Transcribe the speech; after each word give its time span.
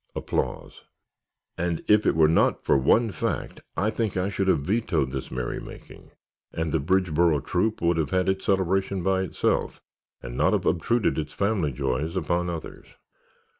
And 1.59 1.83
if 1.87 2.07
it 2.07 2.15
were 2.15 2.27
not 2.27 2.63
for 2.65 2.75
one 2.75 3.11
fact 3.11 3.61
I 3.77 3.91
think 3.91 4.17
I 4.17 4.29
should 4.29 4.47
have 4.47 4.61
vetoed 4.61 5.11
this 5.11 5.29
merrymaking 5.29 6.09
and 6.51 6.71
the 6.71 6.79
Bridgeboro 6.79 7.45
Troop 7.45 7.83
would 7.83 7.97
have 7.97 8.09
had 8.09 8.27
its 8.27 8.43
celebration 8.45 9.03
by 9.03 9.21
itself 9.21 9.79
and 10.19 10.35
not 10.35 10.53
have 10.53 10.65
obtruded 10.65 11.19
its 11.19 11.33
family 11.33 11.71
joys 11.71 12.15
upon 12.15 12.49
others. 12.49 12.87